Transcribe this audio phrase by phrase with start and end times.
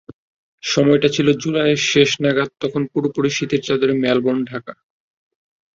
[0.63, 4.73] সময়টা ছিল জুলাইয়ের শেষ নাগাদ, তখন পুরোপুরি শীতের চাঁদরে মেলবোর্ন ঢাকা।